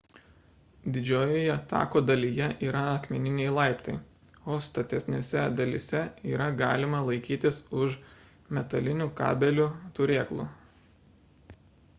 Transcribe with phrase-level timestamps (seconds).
[0.93, 3.93] didžiojoje tako dalyje yra akmeniniai laiptai
[4.55, 6.01] o statesnėse dalyse
[6.33, 8.01] yra galima laikytis už
[8.59, 9.69] metalinių kabelių
[10.03, 10.49] turėklų